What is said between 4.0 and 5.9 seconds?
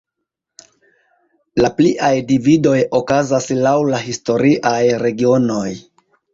historiaj regionoj.